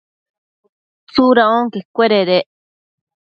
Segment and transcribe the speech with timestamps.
[1.09, 2.45] ¿tsuda onquecuededec?